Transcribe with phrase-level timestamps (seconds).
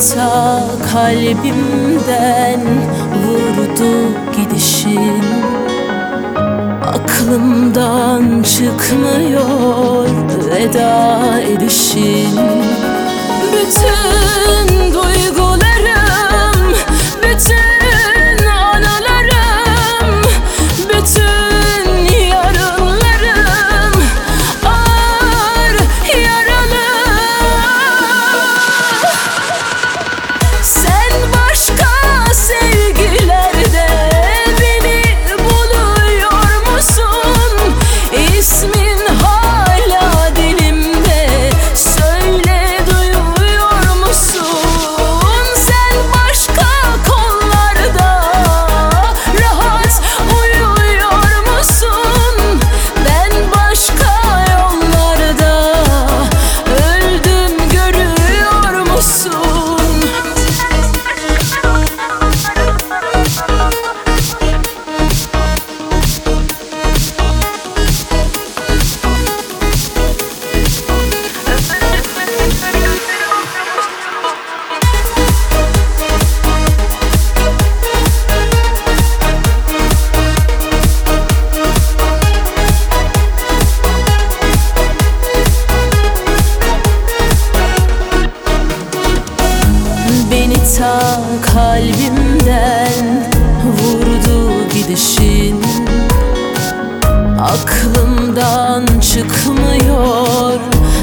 [0.00, 2.60] ta kalbimden
[3.22, 5.24] vurdu gidişin
[6.86, 10.06] Aklımdan çıkmıyor
[10.50, 12.40] veda edişin
[13.52, 14.79] Bütün
[90.80, 93.28] ta kalbimden
[93.64, 95.62] vurdu gidişin.
[97.40, 100.60] Aklımdan çıkmıyor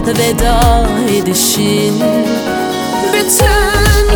[0.08, 2.04] veda edişin.
[3.14, 4.08] Bütün